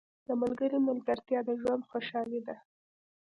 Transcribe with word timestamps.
•د 0.27 0.29
ملګري 0.41 0.77
ملګرتیا 0.89 1.39
د 1.45 1.49
ژوند 1.61 1.87
خوشحالي 1.89 2.39
ده. 2.47 2.55